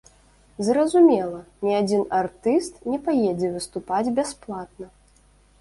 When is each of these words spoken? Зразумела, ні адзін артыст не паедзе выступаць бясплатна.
Зразумела, 0.67 1.41
ні 1.67 1.75
адзін 1.81 2.01
артыст 2.21 2.73
не 2.93 2.97
паедзе 3.05 3.53
выступаць 3.59 4.13
бясплатна. 4.23 4.85